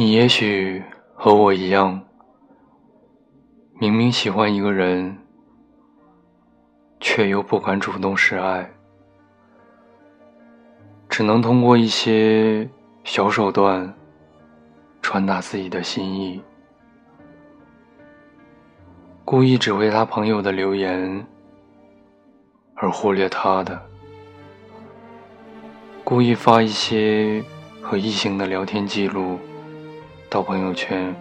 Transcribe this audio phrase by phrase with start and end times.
[0.00, 0.80] 你也许
[1.16, 2.00] 和我一样，
[3.80, 5.18] 明明喜欢一个人，
[7.00, 8.70] 却又不敢主动示爱，
[11.08, 12.70] 只能通过一些
[13.02, 13.92] 小手段
[15.02, 16.40] 传达自己的心意，
[19.24, 21.26] 故意只回他朋友的留言，
[22.76, 23.82] 而忽略他的。
[26.04, 27.42] 故意发一些
[27.82, 29.36] 和异性的聊天记录
[30.30, 31.14] 到朋友圈，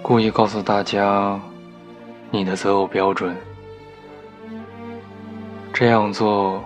[0.00, 1.40] 故意告诉大家
[2.30, 3.36] 你的择偶标准。
[5.72, 6.62] 这样做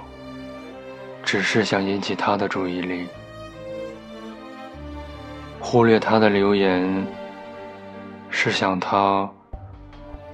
[1.23, 3.07] 只是想引起他的注意力，
[5.59, 7.07] 忽略他的留言
[8.29, 9.29] 是想他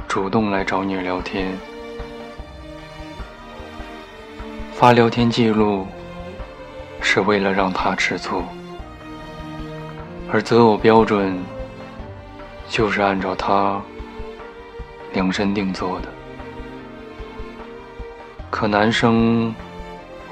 [0.09, 1.57] 主动来找你聊天，
[4.73, 5.87] 发聊天记录。
[7.09, 8.43] 是为了让他吃醋，
[10.30, 11.38] 而择偶标准
[12.69, 13.80] 就是按照他
[15.13, 16.09] 量身定做的。
[18.51, 19.55] 可男生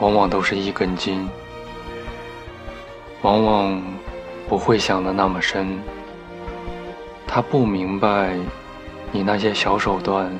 [0.00, 1.28] 往往都是一根筋，
[3.22, 3.82] 往往
[4.48, 5.78] 不会想的那么深。
[7.26, 8.36] 他不明白
[9.10, 10.30] 你那些小手段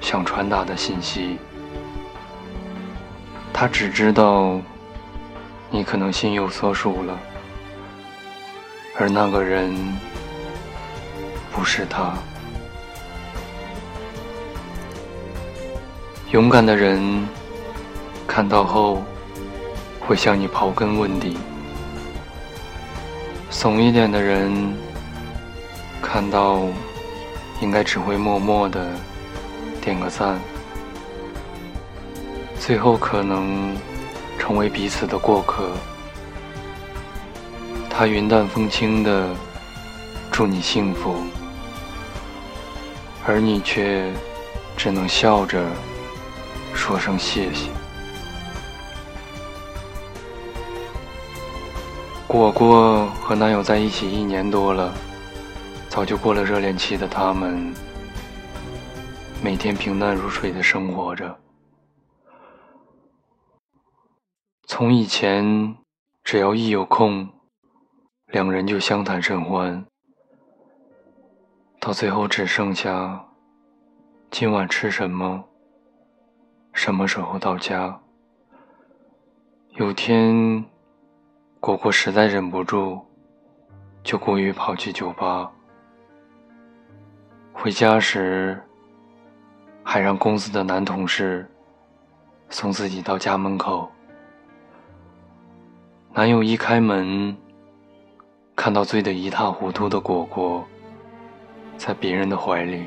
[0.00, 1.38] 想传达的信息，
[3.52, 4.60] 他只知道。
[5.74, 7.18] 你可能心有所属了，
[8.98, 9.74] 而那个人
[11.50, 12.14] 不是他。
[16.30, 17.26] 勇敢的人
[18.26, 19.02] 看到后
[20.00, 21.36] 会向你刨根问底，
[23.50, 24.52] 怂一点的人
[26.00, 26.60] 看到
[27.60, 28.86] 应该只会默默的
[29.80, 30.38] 点个赞，
[32.58, 33.76] 最后可能。
[34.38, 35.70] 成为彼此的过客，
[37.94, 39.36] 他云淡风轻的
[40.30, 41.14] 祝你幸福，
[43.26, 44.10] 而你却
[44.78, 45.62] 只能笑着
[46.72, 47.70] 说声谢谢。
[52.26, 54.92] 果果和男友在一起一年多了，
[55.90, 57.74] 早就过了热恋期的他们，
[59.44, 61.38] 每天平淡如水的生活着。
[64.66, 65.76] 从以前，
[66.24, 67.28] 只要一有空，
[68.32, 69.84] 两人就相谈甚欢，
[71.78, 73.22] 到最后只剩下
[74.30, 75.44] 今晚吃什么，
[76.72, 78.00] 什么时候到家。
[79.72, 80.64] 有天，
[81.60, 83.02] 果果实在忍不住，
[84.02, 85.52] 就故意跑去酒吧。
[87.52, 88.58] 回家时，
[89.84, 91.46] 还让公司的男同事
[92.48, 93.92] 送自己到家门口。
[96.14, 97.36] 男友一开门，
[98.54, 100.64] 看到醉得一塌糊涂的果果，
[101.76, 102.84] 在别人的怀里，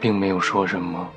[0.00, 1.08] 并没有说什么，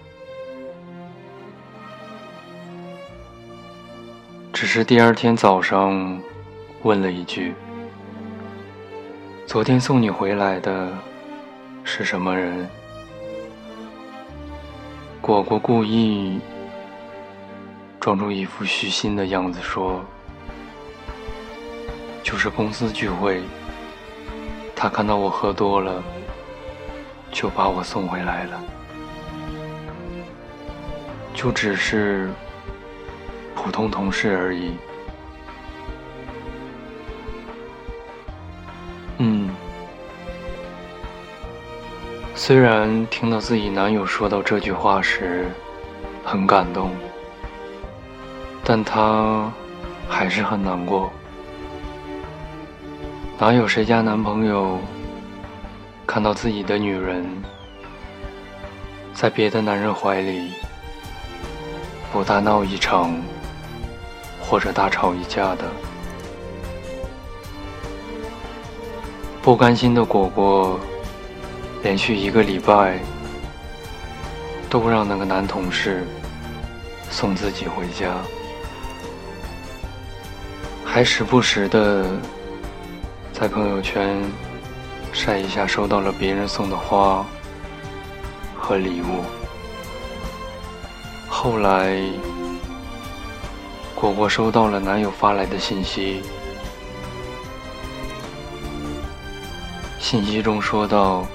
[4.53, 6.21] 只是第二天早上
[6.83, 7.53] 问了一句
[9.45, 10.91] ：“昨天送你回来的
[11.83, 12.69] 是什么人？”
[15.21, 16.39] 果果故意。
[17.99, 20.01] 装出一副虚心的样子说
[22.29, 23.41] ：“就是公司聚会，
[24.75, 26.03] 他看到我喝多了，
[27.31, 28.61] 就把我送回来了。
[31.33, 32.29] 就只是
[33.55, 34.73] 普通同事而已。”
[39.17, 39.49] 嗯，
[42.35, 45.49] 虽然听到自己男友说到这句话时，
[46.23, 46.91] 很感动。
[48.63, 49.51] 但她
[50.07, 51.11] 还是很难过。
[53.41, 54.77] 哪有谁家男朋友
[56.05, 57.25] 看到自己的女人
[59.13, 60.51] 在别的男人怀里
[62.11, 63.15] 不大闹一场，
[64.41, 65.63] 或者大吵一架的？
[69.41, 70.77] 不甘心的果果，
[71.81, 72.99] 连续一个礼拜
[74.69, 76.05] 都让那个男同事
[77.09, 78.17] 送自己回家。
[80.83, 82.05] 还时不时的
[83.39, 84.21] 在朋友圈
[85.13, 87.25] 晒一下收到了别人送的花
[88.53, 89.23] 和礼物。
[91.29, 91.97] 后来，
[93.95, 96.21] 果果收到了男友发来的信息，
[99.99, 101.25] 信息中说道：“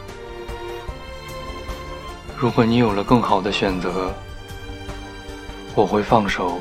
[2.36, 4.12] 如果你有了更好的选择，
[5.74, 6.60] 我会放手。”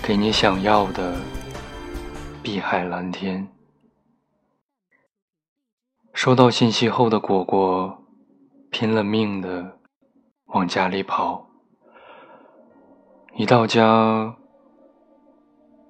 [0.00, 1.16] 给你想要的，
[2.40, 3.44] 碧海蓝天。
[6.22, 8.04] 收到信息后的果果，
[8.68, 9.78] 拼了命的
[10.48, 11.46] 往家里跑。
[13.36, 14.36] 一到家，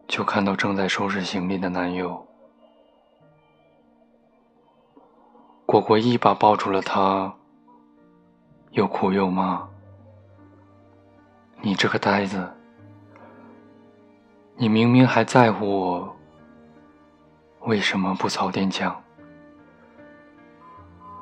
[0.07, 2.25] 就看到正在收拾行李的男友。
[5.67, 7.35] 果果一把抱住了他，
[8.71, 9.69] 又哭又骂
[11.61, 12.49] ：“你这个呆子！
[14.55, 16.17] 你明明还在乎我，
[17.63, 18.95] 为什么不早点讲？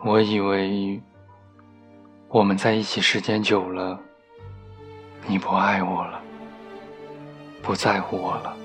[0.05, 1.01] 我以为
[2.29, 3.99] 我们在一起时间久了。”
[5.31, 6.23] 你不爱我了，
[7.61, 8.57] 不在乎我了，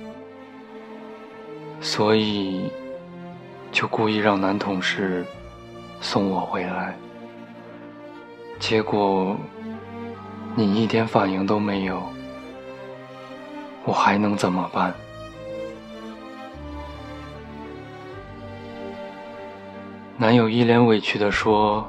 [1.81, 2.71] 所以
[3.69, 5.25] 就故意让男同事
[5.99, 6.95] 送我回来。
[8.59, 9.35] 结果
[10.55, 12.01] 你一点反应都没有，
[13.83, 14.93] 我还能怎么办？
[20.23, 21.85] 男友一脸委屈地说：“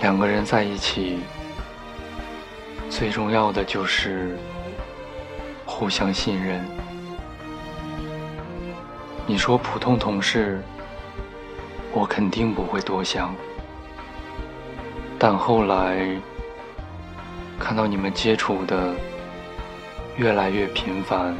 [0.00, 1.18] 两个人在一起。”
[2.88, 4.34] 最重要的就是
[5.66, 6.64] 互相信任。
[9.26, 10.62] 你说普通同事，
[11.92, 13.34] 我肯定不会多想。
[15.18, 16.16] 但后来
[17.58, 18.94] 看到你们接触的
[20.16, 21.36] 越来越频繁，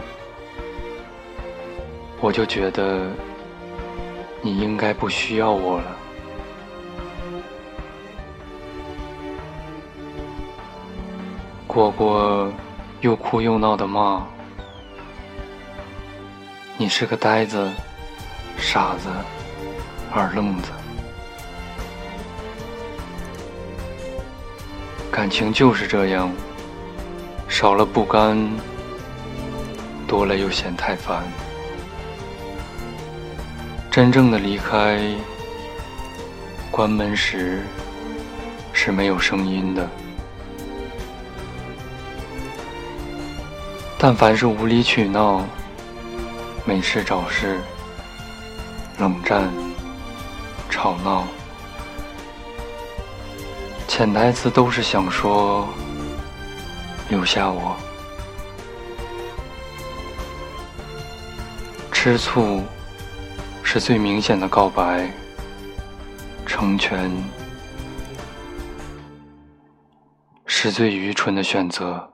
[2.21, 3.07] 我就觉得
[4.40, 5.96] 你应该不需要我了。
[11.67, 12.50] 果果
[13.00, 14.26] 又哭又闹的骂
[16.79, 17.70] ：“你是个呆子、
[18.56, 19.08] 傻子、
[20.12, 20.70] 二愣子。”
[25.11, 26.31] 感情就是这样，
[27.49, 28.49] 少了不甘，
[30.06, 31.25] 多了又嫌太烦。
[33.99, 34.97] 真正的离开，
[36.71, 37.65] 关门时
[38.73, 39.91] 是没有声音的。
[43.99, 45.45] 但凡是无理取闹、
[46.65, 47.59] 没事找事、
[48.99, 49.50] 冷战、
[50.71, 51.27] 吵闹，
[53.89, 55.69] 潜台词都是想说
[57.09, 57.75] 留下我。
[61.91, 62.62] 吃醋
[63.70, 65.12] 是最明显的告白，
[66.47, 67.11] 成全
[70.47, 72.11] 是最愚蠢的选择。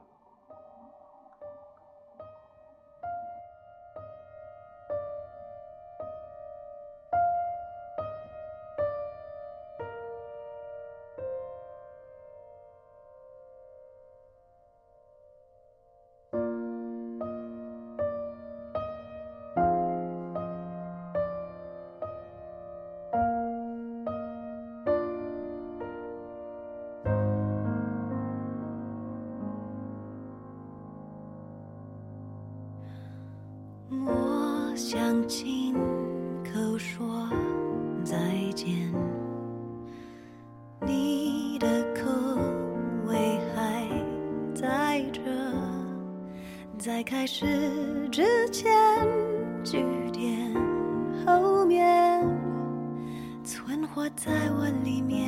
[33.89, 35.73] 我想亲
[36.43, 37.29] 口说
[38.03, 38.17] 再
[38.55, 38.91] 见，
[40.81, 42.01] 你的口
[43.05, 43.87] 味还
[44.53, 45.21] 在这，
[46.79, 47.45] 在开始
[48.11, 48.71] 之前，
[49.63, 49.77] 句
[50.11, 50.51] 点
[51.25, 52.21] 后面，
[53.43, 55.24] 存活在我里面，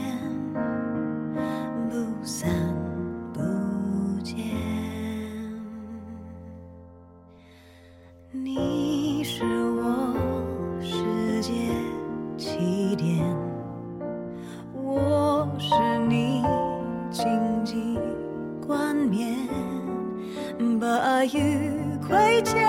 [22.08, 22.64] 亏欠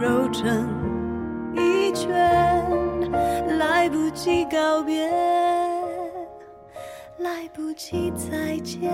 [0.00, 0.68] 揉成
[1.56, 2.08] 一圈，
[3.58, 5.10] 来不及告别，
[7.18, 8.92] 来不及再见。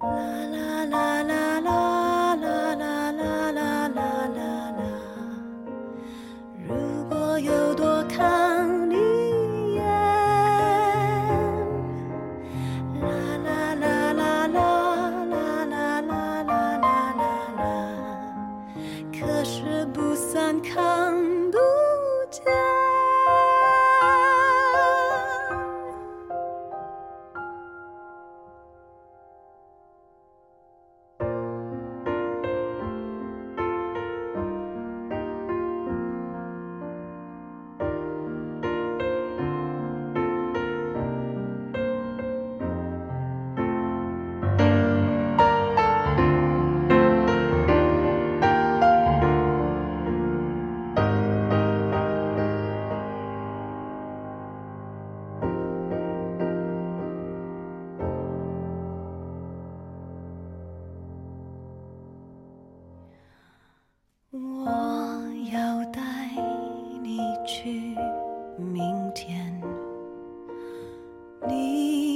[0.00, 0.08] 啦
[0.52, 1.77] 啦啦啦啦。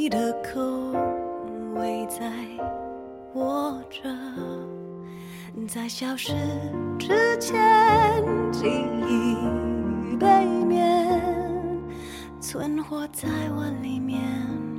[0.02, 0.60] 你的口
[1.76, 2.28] 味在
[3.34, 4.02] 握着
[5.68, 6.32] 在消失
[6.98, 8.66] 之前记
[9.06, 11.22] 忆背面
[12.40, 14.71] 存活在我里面。